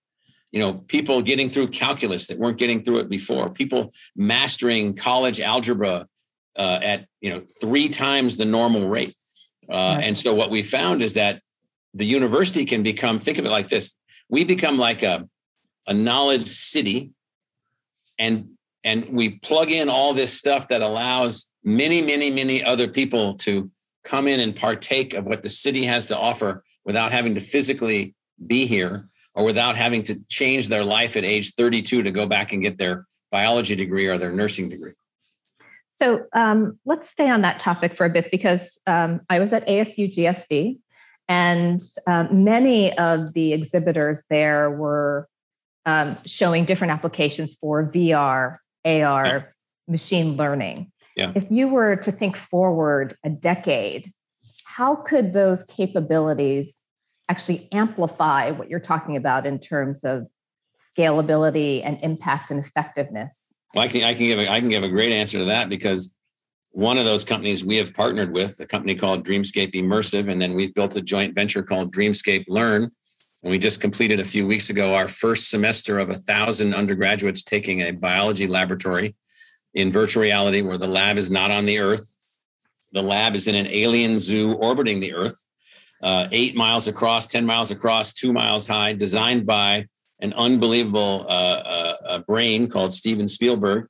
[0.53, 5.41] you know people getting through calculus that weren't getting through it before people mastering college
[5.41, 6.07] algebra
[6.55, 9.13] uh, at you know three times the normal rate.
[9.69, 11.41] Uh, and so what we found is that
[11.93, 13.97] the university can become think of it like this
[14.29, 15.27] we become like a,
[15.87, 17.11] a knowledge city
[18.19, 18.49] and
[18.83, 23.71] and we plug in all this stuff that allows many many many other people to
[24.03, 28.13] come in and partake of what the city has to offer without having to physically
[28.45, 32.53] be here or without having to change their life at age 32 to go back
[32.53, 34.93] and get their biology degree or their nursing degree
[35.93, 39.67] so um, let's stay on that topic for a bit because um, I was at
[39.67, 40.79] ASU GSV
[41.29, 45.27] and um, many of the exhibitors there were
[45.85, 49.41] um, showing different applications for VR, AR, yeah.
[49.87, 50.91] machine learning.
[51.15, 51.31] Yeah.
[51.35, 54.11] If you were to think forward a decade,
[54.65, 56.82] how could those capabilities
[57.29, 60.27] actually amplify what you're talking about in terms of
[60.97, 63.53] scalability and impact and effectiveness?
[63.73, 65.69] Well, I can I can give a, I can give a great answer to that
[65.69, 66.15] because
[66.71, 70.55] one of those companies we have partnered with, a company called Dreamscape Immersive, and then
[70.55, 72.89] we've built a joint venture called Dreamscape Learn.
[73.43, 77.43] And we just completed a few weeks ago our first semester of a thousand undergraduates
[77.43, 79.15] taking a biology laboratory
[79.73, 82.15] in virtual reality where the lab is not on the Earth.
[82.91, 85.45] The lab is in an alien zoo orbiting the Earth,
[86.03, 89.87] uh, eight miles across, 10 miles across, two miles high, designed by
[90.19, 93.87] an unbelievable uh, uh, uh brain called Steven Spielberg.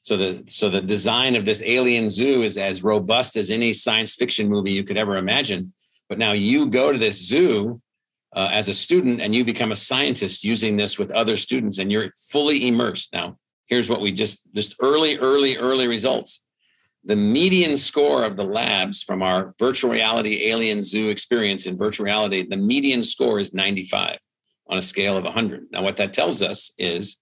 [0.00, 4.14] So the so the design of this alien zoo is as robust as any science
[4.14, 5.72] fiction movie you could ever imagine.
[6.08, 7.80] But now you go to this zoo
[8.32, 11.90] uh, as a student and you become a scientist using this with other students, and
[11.90, 13.12] you're fully immersed.
[13.12, 16.44] Now, here's what we just just early, early, early results.
[17.06, 22.04] The median score of the labs from our virtual reality alien zoo experience in virtual
[22.04, 24.18] reality, the median score is 95
[24.68, 25.66] on a scale of 100.
[25.70, 27.18] Now, what that tells us is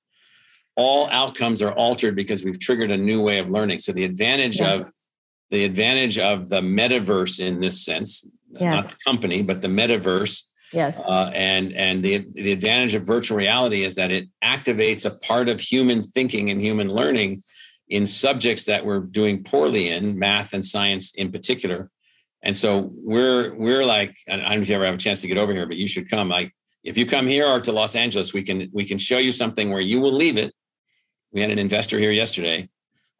[0.76, 3.78] all outcomes are altered because we've triggered a new way of learning.
[3.78, 4.86] So the advantage yes.
[4.86, 4.92] of
[5.50, 8.62] the advantage of the metaverse in this sense, yes.
[8.62, 10.44] not the company, but the metaverse.
[10.72, 10.98] Yes.
[11.06, 15.48] Uh, and and the the advantage of virtual reality is that it activates a part
[15.48, 17.42] of human thinking and human learning
[17.88, 21.90] in subjects that we're doing poorly in, math and science in particular.
[22.42, 25.28] And so we're we're like, I don't know if you ever have a chance to
[25.28, 26.28] get over here, but you should come.
[26.28, 29.32] Like if you come here or to Los Angeles, we can we can show you
[29.32, 30.52] something where you will leave it
[31.34, 32.68] we had an investor here yesterday,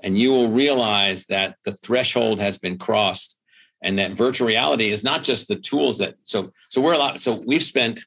[0.01, 3.41] and you will realize that the threshold has been crossed
[3.83, 7.21] and that virtual reality is not just the tools that so so we're a lot
[7.21, 8.01] so we've spent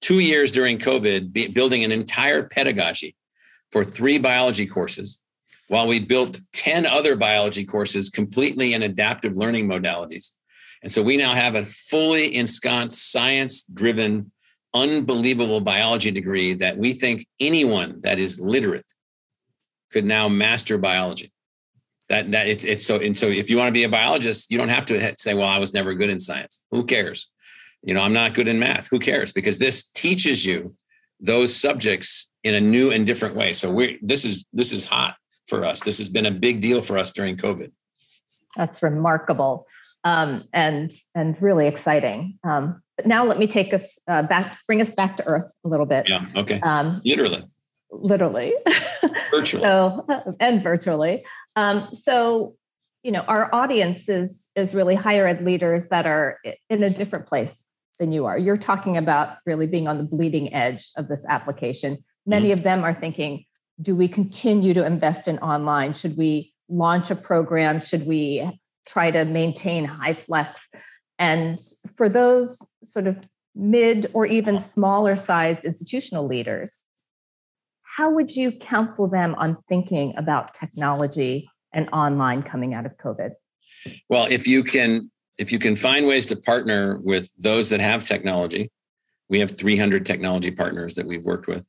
[0.00, 3.14] two years during covid building an entire pedagogy
[3.70, 5.20] for three biology courses
[5.70, 10.34] while we built 10 other biology courses completely in adaptive learning modalities
[10.82, 14.32] and so we now have a fully ensconced science driven
[14.72, 18.86] unbelievable biology degree that we think anyone that is literate
[19.92, 21.32] could now master biology.
[22.08, 24.58] That that it's it's so and so if you want to be a biologist, you
[24.58, 26.64] don't have to say, well, I was never good in science.
[26.70, 27.30] Who cares?
[27.82, 28.88] You know, I'm not good in math.
[28.90, 29.32] Who cares?
[29.32, 30.74] Because this teaches you
[31.20, 33.52] those subjects in a new and different way.
[33.52, 35.14] So we this is this is hot
[35.50, 35.82] for us.
[35.82, 37.72] This has been a big deal for us during COVID.
[38.56, 39.66] That's remarkable
[40.04, 42.38] um, and and really exciting.
[42.42, 45.68] Um, but now let me take us uh, back, bring us back to earth a
[45.68, 46.08] little bit.
[46.08, 46.26] Yeah.
[46.34, 46.60] Okay.
[46.60, 47.44] Um, Literally
[47.92, 48.54] literally
[49.30, 50.06] virtually so
[50.38, 51.24] and virtually
[51.56, 52.54] um, so
[53.02, 57.26] you know our audience is is really higher ed leaders that are in a different
[57.26, 57.64] place
[57.98, 61.98] than you are you're talking about really being on the bleeding edge of this application
[62.26, 62.58] many mm-hmm.
[62.58, 63.44] of them are thinking
[63.80, 68.48] do we continue to invest in online should we launch a program should we
[68.86, 70.68] try to maintain high flex?
[71.18, 71.58] and
[71.96, 73.18] for those sort of
[73.54, 76.80] mid or even smaller sized institutional leaders
[77.96, 83.32] how would you counsel them on thinking about technology and online coming out of COVID?
[84.08, 88.04] Well, if you can if you can find ways to partner with those that have
[88.04, 88.70] technology,
[89.28, 91.64] we have 300 technology partners that we've worked with.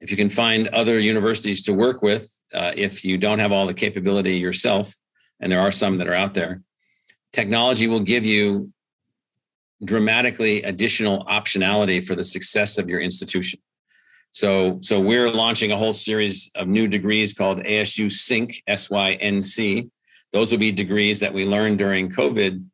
[0.00, 3.66] If you can find other universities to work with, uh, if you don't have all
[3.66, 4.94] the capability yourself,
[5.40, 6.62] and there are some that are out there,
[7.32, 8.72] technology will give you
[9.84, 13.60] dramatically additional optionality for the success of your institution.
[14.30, 19.12] So, so we're launching a whole series of new degrees called ASU Sync, S Y
[19.14, 19.88] N C.
[20.32, 22.64] Those will be degrees that we learned during COVID.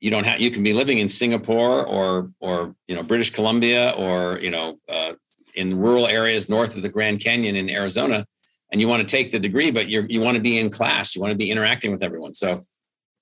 [0.00, 0.40] You don't have.
[0.40, 4.78] You can be living in Singapore or or you know British Columbia or you know
[4.88, 5.12] uh,
[5.56, 8.26] in rural areas north of the Grand Canyon in Arizona,
[8.70, 11.14] and you want to take the degree, but you you want to be in class.
[11.14, 12.34] You want to be interacting with everyone.
[12.34, 12.60] So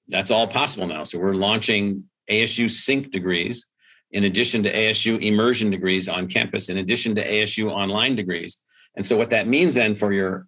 [0.08, 1.04] that's all possible now.
[1.04, 3.66] So we're launching ASU Sync degrees,
[4.10, 8.62] in addition to ASU immersion degrees on campus, in addition to ASU online degrees.
[8.96, 10.46] And so what that means then for your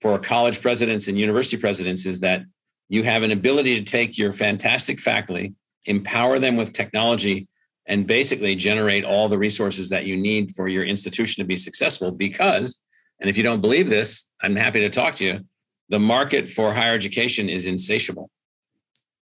[0.00, 2.42] for college presidents and university presidents is that
[2.88, 5.54] you have an ability to take your fantastic faculty,
[5.86, 7.48] empower them with technology,
[7.88, 12.12] and basically generate all the resources that you need for your institution to be successful.
[12.12, 12.80] Because,
[13.20, 15.40] and if you don't believe this, I'm happy to talk to you.
[15.88, 18.30] The market for higher education is insatiable.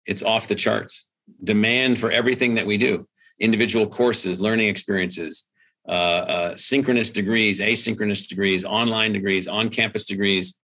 [0.05, 1.09] It's off the charts.
[1.43, 3.07] Demand for everything that we do
[3.39, 5.49] individual courses, learning experiences,
[5.87, 10.59] uh, uh, synchronous degrees, asynchronous degrees, online degrees, on campus degrees.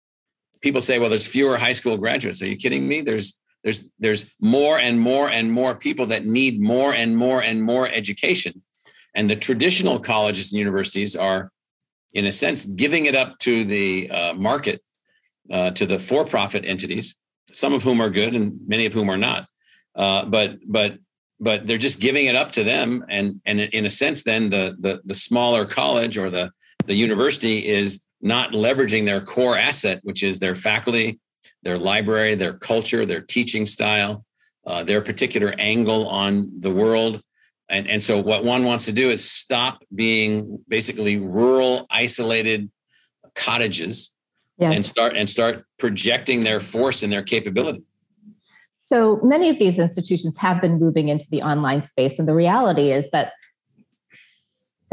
[0.61, 2.41] People say, well, there's fewer high school graduates.
[2.41, 3.01] Are you kidding me?
[3.01, 7.61] There's there's there's more and more and more people that need more and more and
[7.61, 8.61] more education.
[9.15, 11.51] And the traditional colleges and universities are,
[12.13, 14.81] in a sense, giving it up to the uh, market,
[15.51, 17.15] uh, to the for-profit entities,
[17.51, 19.47] some of whom are good and many of whom are not.
[19.95, 20.99] Uh, but but
[21.39, 24.75] but they're just giving it up to them and and in a sense then the
[24.79, 26.51] the the smaller college or the
[26.85, 31.19] the university is not leveraging their core asset which is their faculty
[31.63, 34.25] their library their culture their teaching style
[34.65, 37.21] uh, their particular angle on the world
[37.69, 42.69] and and so what one wants to do is stop being basically rural isolated
[43.35, 44.15] cottages
[44.57, 44.75] yes.
[44.75, 47.83] and start and start projecting their force and their capability
[48.87, 52.17] so many of these institutions have been moving into the online space.
[52.17, 53.33] And the reality is that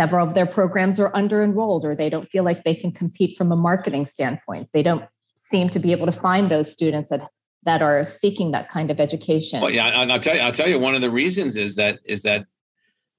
[0.00, 3.38] several of their programs are under enrolled or they don't feel like they can compete
[3.38, 4.68] from a marketing standpoint.
[4.72, 5.04] They don't
[5.44, 7.28] seem to be able to find those students that
[7.64, 9.62] that are seeking that kind of education.
[9.62, 10.40] Well, yeah, I'll tell you.
[10.42, 10.78] I'll tell you.
[10.78, 12.46] One of the reasons is that is that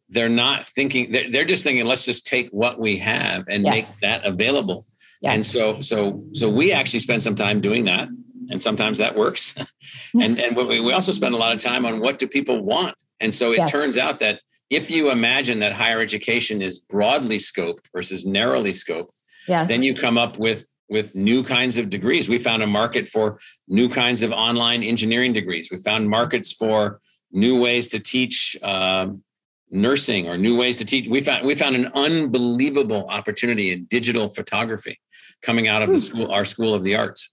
[0.10, 1.12] they're not thinking.
[1.12, 1.86] They're, they're just thinking.
[1.86, 3.74] Let's just take what we have and yes.
[3.74, 4.86] make that available.
[5.22, 5.34] Yes.
[5.34, 8.10] And so, so, so we actually spend some time doing that
[8.50, 9.56] and sometimes that works.
[10.14, 12.96] and and we we also spend a lot of time on what do people want.
[13.20, 13.72] And so it yes.
[13.72, 19.10] turns out that if you imagine that higher education is broadly scoped versus narrowly scoped,
[19.48, 19.68] yes.
[19.68, 22.30] then you come up with with new kinds of degrees.
[22.30, 25.70] We found a market for new kinds of online engineering degrees.
[25.72, 27.00] We found markets for
[27.32, 29.24] new ways to teach um,
[29.72, 31.08] nursing or new ways to teach.
[31.08, 35.00] We found we found an unbelievable opportunity in digital photography
[35.42, 37.32] coming out of the school, our School of the Arts.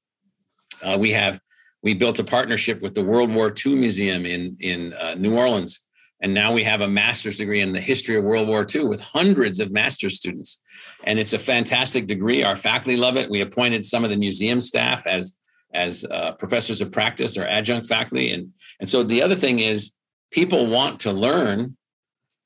[0.82, 1.40] Uh, we have
[1.82, 5.86] we built a partnership with the World War II Museum in in uh, New Orleans,
[6.22, 9.00] and now we have a master's degree in the history of World War II with
[9.00, 10.60] hundreds of master's students,
[11.04, 12.42] and it's a fantastic degree.
[12.42, 13.28] Our faculty love it.
[13.28, 15.36] We appointed some of the museum staff as
[15.74, 19.94] as uh, professors of practice or adjunct faculty, and and so the other thing is
[20.30, 21.76] people want to learn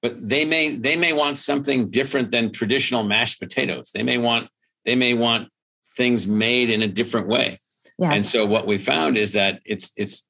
[0.03, 4.49] but they may they may want something different than traditional mashed potatoes they may want
[4.85, 5.49] they may want
[5.97, 7.59] things made in a different way
[7.99, 8.13] Yes.
[8.15, 10.29] And so what we found is that it's it's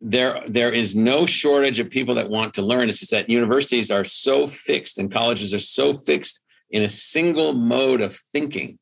[0.00, 2.88] there there is no shortage of people that want to learn.
[2.88, 7.52] It's just that universities are so fixed and colleges are so fixed in a single
[7.52, 8.78] mode of thinking.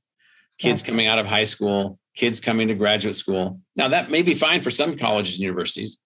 [0.59, 0.89] Kids yes.
[0.89, 3.61] coming out of high school, kids coming to graduate school.
[3.77, 5.99] Now that may be fine for some colleges and universities,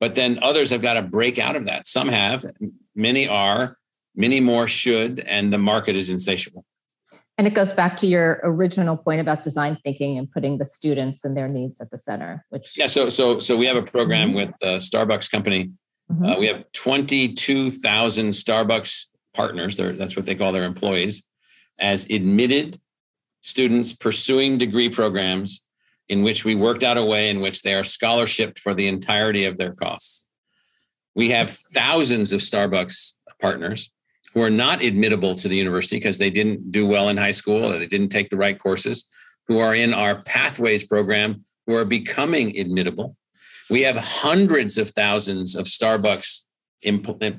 [0.00, 1.86] but then others have got to break out of that.
[1.86, 2.44] Some have,
[2.94, 3.76] many are,
[4.14, 6.64] many more should, and the market is insatiable.
[7.36, 11.24] And it goes back to your original point about design thinking and putting the students
[11.24, 12.44] and their needs at the center.
[12.50, 14.36] Which yeah, so so so we have a program mm-hmm.
[14.36, 15.72] with uh, Starbucks company.
[16.10, 16.24] Mm-hmm.
[16.24, 19.76] Uh, we have twenty two thousand Starbucks partners.
[19.76, 21.26] that's what they call their employees,
[21.80, 22.78] as admitted
[23.40, 25.64] students pursuing degree programs
[26.08, 29.44] in which we worked out a way in which they are scholarshiped for the entirety
[29.44, 30.26] of their costs.
[31.14, 33.90] We have thousands of Starbucks partners
[34.34, 37.72] who are not admittable to the university because they didn't do well in high school
[37.72, 39.08] or they didn't take the right courses,
[39.46, 43.16] who are in our Pathways program, who are becoming admittable.
[43.70, 46.42] We have hundreds of thousands of Starbucks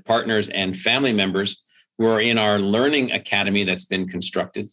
[0.06, 1.64] partners and family members
[1.98, 4.70] who are in our learning academy that's been constructed.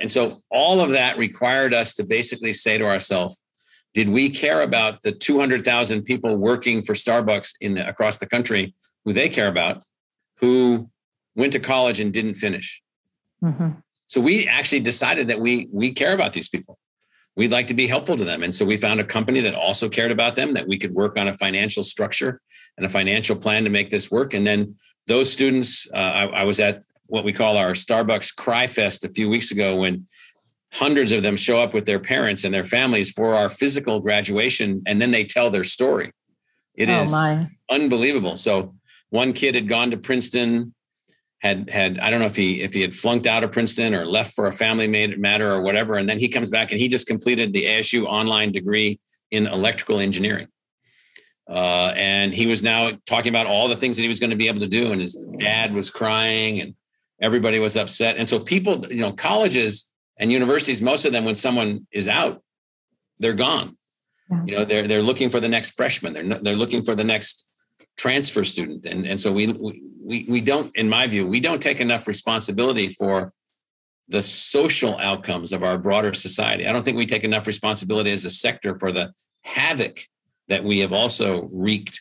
[0.00, 3.40] And so all of that required us to basically say to ourselves,
[3.92, 8.74] did we care about the 200,000 people working for Starbucks in the, across the country
[9.04, 9.84] who they care about,
[10.38, 10.90] who
[11.34, 12.82] went to college and didn't finish.
[13.42, 13.70] Mm-hmm.
[14.06, 16.78] So we actually decided that we we care about these people.
[17.36, 19.88] We'd like to be helpful to them, and so we found a company that also
[19.88, 20.54] cared about them.
[20.54, 22.40] That we could work on a financial structure
[22.76, 24.34] and a financial plan to make this work.
[24.34, 24.76] And then
[25.06, 29.08] those students, uh, I, I was at what we call our Starbucks Cry Fest a
[29.08, 30.06] few weeks ago when
[30.72, 34.82] hundreds of them show up with their parents and their families for our physical graduation,
[34.86, 36.12] and then they tell their story.
[36.74, 37.48] It oh, is my.
[37.70, 38.36] unbelievable.
[38.36, 38.74] So
[39.10, 40.74] one kid had gone to Princeton
[41.44, 44.06] had had I don't know if he if he had flunked out of Princeton or
[44.06, 47.06] left for a family matter or whatever, and then he comes back and he just
[47.06, 48.98] completed the ASU online degree
[49.30, 50.48] in electrical engineering.
[51.48, 54.36] Uh, and he was now talking about all the things that he was going to
[54.36, 54.92] be able to do.
[54.92, 56.74] And his dad was crying and
[57.20, 58.16] everybody was upset.
[58.16, 62.42] And so people, you know, colleges and universities, most of them, when someone is out,
[63.18, 63.76] they're gone.
[64.30, 64.44] Yeah.
[64.46, 66.14] You know, they're they're looking for the next freshman.
[66.14, 67.50] They're they're looking for the next
[67.96, 68.86] transfer student.
[68.86, 72.88] And and so we we we don't, in my view, we don't take enough responsibility
[72.88, 73.32] for
[74.08, 76.66] the social outcomes of our broader society.
[76.66, 80.00] I don't think we take enough responsibility as a sector for the havoc
[80.48, 82.00] that we have also wreaked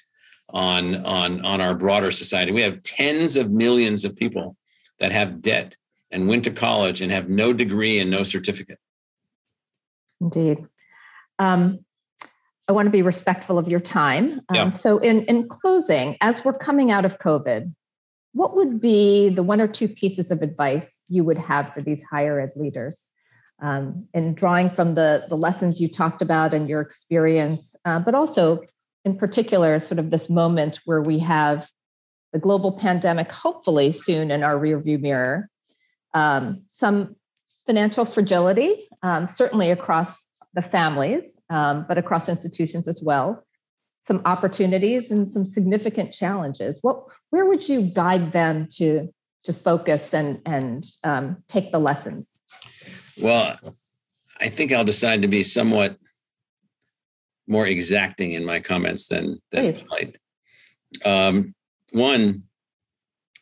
[0.50, 2.52] on on on our broader society.
[2.52, 4.58] We have tens of millions of people
[5.00, 5.78] that have debt
[6.12, 8.80] and went to college and have no degree and no certificate.
[10.22, 10.66] Indeed.
[11.40, 11.80] Um,
[12.68, 14.42] I want to be respectful of your time.
[14.50, 14.70] Um, yeah.
[14.70, 17.74] So, in in closing, as we're coming out of COVID,
[18.34, 22.04] what would be the one or two pieces of advice you would have for these
[22.04, 23.10] higher ed leaders?
[23.64, 28.14] um, and drawing from the, the lessons you talked about and your experience, uh, but
[28.14, 28.62] also
[29.06, 31.70] in particular, sort of this moment where we have
[32.32, 35.50] the global pandemic hopefully soon in our rearview mirror,
[36.14, 37.16] um, some
[37.66, 43.46] financial fragility, um, certainly across the families, um, but across institutions as well,
[44.02, 46.80] some opportunities and some significant challenges.
[46.82, 49.10] What, where would you guide them to,
[49.46, 52.26] to focus and, and um, take the lessons?
[53.22, 53.58] Well,
[54.40, 55.98] I think I'll decide to be somewhat
[57.48, 60.18] more exacting in my comments than than polite.
[61.04, 61.54] Um,
[61.92, 62.44] one,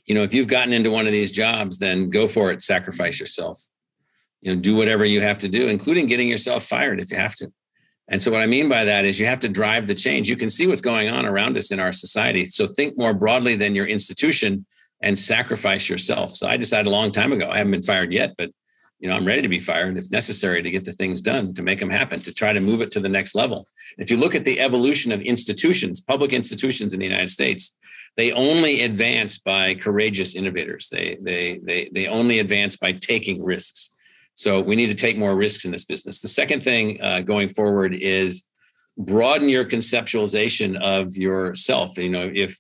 [0.06, 2.62] you know, if you've gotten into one of these jobs, then go for it.
[2.62, 3.60] Sacrifice yourself.
[4.42, 7.36] You know, do whatever you have to do, including getting yourself fired if you have
[7.36, 7.52] to.
[8.08, 10.30] And so, what I mean by that is you have to drive the change.
[10.30, 12.46] You can see what's going on around us in our society.
[12.46, 14.66] So, think more broadly than your institution
[15.02, 16.32] and sacrifice yourself.
[16.32, 17.50] So, I decided a long time ago.
[17.50, 18.52] I haven't been fired yet, but
[19.02, 21.64] you know, I'm ready to be fired if necessary to get the things done, to
[21.64, 23.68] make them happen, to try to move it to the next level.
[23.98, 27.76] If you look at the evolution of institutions, public institutions in the United States,
[28.16, 30.90] they only advance by courageous innovators.
[30.90, 33.96] They they they they only advance by taking risks.
[34.36, 36.20] So we need to take more risks in this business.
[36.20, 38.46] The second thing uh, going forward is
[38.98, 41.98] broaden your conceptualization of yourself.
[41.98, 42.58] You know, if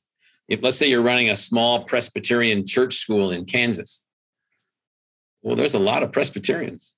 [0.47, 4.03] if let's say you're running a small Presbyterian church school in Kansas,
[5.43, 6.95] well, there's a lot of Presbyterians,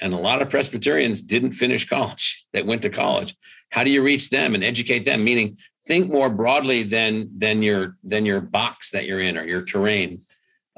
[0.00, 3.34] and a lot of Presbyterians didn't finish college that went to college.
[3.70, 5.24] How do you reach them and educate them?
[5.24, 5.56] Meaning,
[5.86, 10.20] think more broadly than than your than your box that you're in or your terrain.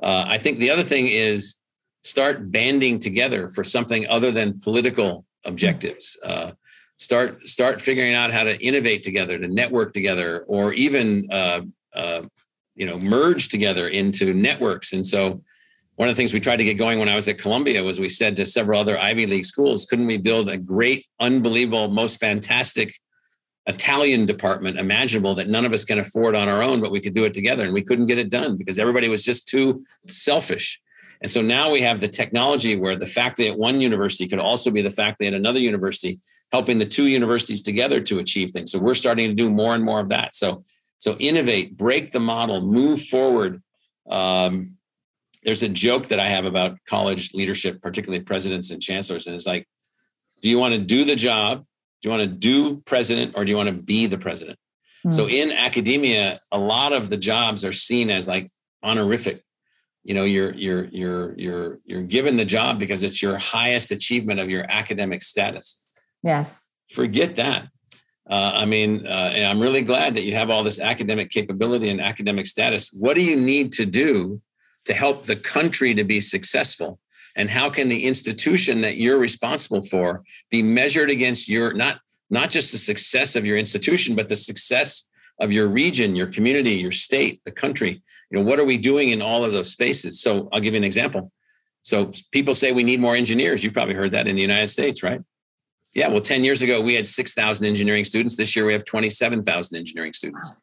[0.03, 1.57] Uh, I think the other thing is
[2.03, 6.19] start banding together for something other than political objectives.
[6.25, 6.53] Uh,
[6.97, 11.63] start start figuring out how to innovate together, to network together, or even uh,
[11.95, 12.23] uh
[12.75, 14.93] you know merge together into networks.
[14.93, 15.43] And so
[15.97, 18.01] one of the things we tried to get going when I was at Columbia was
[18.01, 22.19] we said to several other Ivy League schools, couldn't we build a great, unbelievable, most
[22.19, 22.95] fantastic
[23.67, 27.15] Italian department imaginable that none of us can afford on our own, but we could
[27.15, 27.65] do it together.
[27.65, 30.81] And we couldn't get it done because everybody was just too selfish.
[31.23, 34.71] And so now we have the technology where the faculty at one university could also
[34.71, 36.19] be the faculty at another university,
[36.51, 38.73] helping the two universities together to achieve things.
[38.73, 40.35] So we're starting to do more and more of that.
[40.35, 40.63] So,
[40.99, 43.63] so innovate, break the model, move forward.
[44.11, 44.77] Um,
[45.45, 49.27] there's a joke that I have about college leadership, particularly presidents and chancellors.
[49.27, 49.67] And it's like,
[50.41, 51.65] do you want to do the job?
[52.01, 54.59] Do you want to do president or do you want to be the president?
[55.07, 55.13] Mm.
[55.13, 58.51] So in academia, a lot of the jobs are seen as like
[58.83, 59.43] honorific.
[60.05, 64.41] You know, you're you're you're you're you're given the job because it's your highest achievement
[64.41, 65.87] of your academic status.
[66.23, 66.51] Yes.
[66.91, 67.69] Forget that.
[68.29, 71.89] Uh, I mean, uh, and I'm really glad that you have all this academic capability
[71.89, 72.91] and academic status.
[72.93, 74.41] What do you need to do
[74.85, 76.99] to help the country to be successful?
[77.35, 81.99] And how can the institution that you're responsible for be measured against your not
[82.31, 85.09] not just the success of your institution, but the success
[85.41, 88.01] of your region, your community, your state, the country?
[88.33, 90.21] You know, what are we doing in all of those spaces?
[90.21, 91.31] So I'll give you an example.
[91.83, 93.63] So people say we need more engineers.
[93.63, 95.21] You've probably heard that in the United States, right?
[95.95, 98.37] Yeah, well, 10 years ago, we had 6,000 engineering students.
[98.37, 100.55] This year, we have 27,000 engineering students.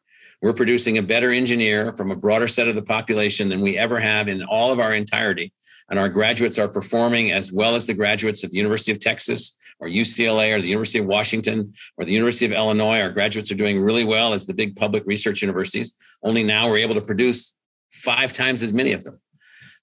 [0.42, 4.00] We're producing a better engineer from a broader set of the population than we ever
[4.00, 5.52] have in all of our entirety.
[5.88, 9.56] And our graduates are performing as well as the graduates of the University of Texas
[9.78, 13.00] or UCLA or the University of Washington or the University of Illinois.
[13.00, 15.94] Our graduates are doing really well as the big public research universities.
[16.24, 17.54] Only now we're able to produce
[17.90, 19.20] five times as many of them.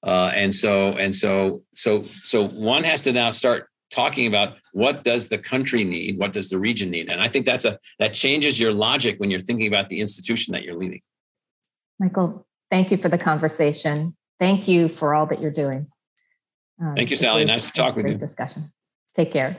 [0.03, 5.03] Uh, and so, and so, so, so one has to now start talking about what
[5.03, 6.17] does the country need?
[6.17, 7.09] What does the region need?
[7.09, 10.51] And i think that's a that changes your logic when you're thinking about the institution
[10.53, 11.01] that you're leading.
[11.99, 14.15] Michael thank you for the conversation.
[14.39, 15.87] Thank you for all that you're doing.
[16.79, 17.43] Um, thank you sally.
[17.45, 18.13] nice to talk with you.
[18.13, 18.71] Great discussion.
[19.15, 19.57] Take care.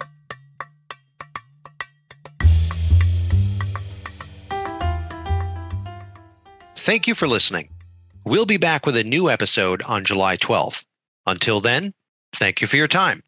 [6.77, 7.69] Thank you for listening.
[8.29, 10.85] We'll be back with a new episode on July 12th.
[11.25, 11.95] Until then,
[12.35, 13.23] thank you for your time.